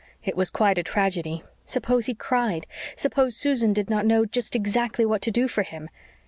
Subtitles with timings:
[0.23, 1.43] It was quite a tragedy.
[1.63, 2.65] Suppose he cried?
[2.95, 5.91] Suppose Susan did not know just exactly what to do for him?